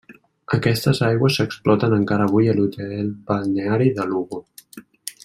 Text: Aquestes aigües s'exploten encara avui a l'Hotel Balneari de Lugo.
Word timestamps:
Aquestes 0.55 1.01
aigües 1.07 1.37
s'exploten 1.41 1.95
encara 1.99 2.27
avui 2.31 2.49
a 2.49 2.55
l'Hotel 2.61 3.15
Balneari 3.29 3.93
de 4.01 4.09
Lugo. 4.15 4.45